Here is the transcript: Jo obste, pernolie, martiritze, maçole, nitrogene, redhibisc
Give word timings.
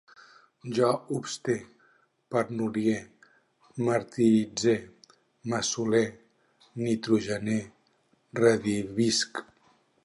Jo 0.75 0.87
obste, 1.17 1.53
pernolie, 2.31 2.95
martiritze, 3.89 4.73
maçole, 5.51 6.03
nitrogene, 6.83 7.57
redhibisc 8.43 9.31